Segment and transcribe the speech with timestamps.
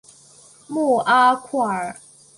[0.69, 1.95] 穆阿库尔。